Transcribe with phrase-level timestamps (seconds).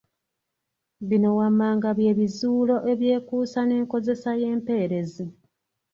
[1.09, 5.25] Bino wammanga bye bizuulo ebyekuusa n’enkozesa y’empeerezi.